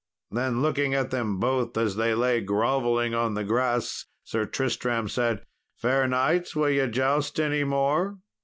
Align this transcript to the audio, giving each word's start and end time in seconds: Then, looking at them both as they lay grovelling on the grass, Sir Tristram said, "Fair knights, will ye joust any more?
Then, 0.31 0.63
looking 0.63 0.95
at 0.95 1.11
them 1.11 1.37
both 1.39 1.77
as 1.77 1.95
they 1.95 2.15
lay 2.15 2.41
grovelling 2.41 3.13
on 3.13 3.35
the 3.35 3.43
grass, 3.43 4.07
Sir 4.23 4.47
Tristram 4.47 5.07
said, 5.07 5.45
"Fair 5.77 6.07
knights, 6.07 6.55
will 6.55 6.71
ye 6.71 6.87
joust 6.87 7.39
any 7.39 7.63
more? 7.63 8.17